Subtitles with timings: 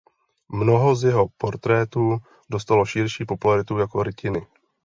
[0.49, 2.17] Mnoho z jeho portrétů
[2.49, 4.47] dostalo širší popularitu jako rytiny.